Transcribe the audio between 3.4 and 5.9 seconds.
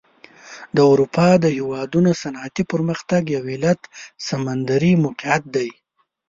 علت سمندري موقعیت دی.